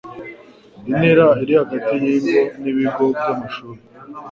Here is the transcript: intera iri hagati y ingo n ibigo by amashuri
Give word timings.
intera 0.89 1.25
iri 1.43 1.53
hagati 1.59 1.93
y 2.03 2.07
ingo 2.15 2.39
n 2.61 2.63
ibigo 2.71 3.03
by 3.15 3.25
amashuri 3.33 3.79